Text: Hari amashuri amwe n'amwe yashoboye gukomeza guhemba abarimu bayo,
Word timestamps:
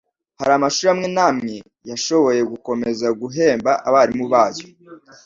Hari 0.39 0.51
amashuri 0.57 0.89
amwe 0.93 1.07
n'amwe 1.15 1.53
yashoboye 1.89 2.41
gukomeza 2.51 3.07
guhemba 3.21 3.71
abarimu 3.87 4.25
bayo, 4.33 4.65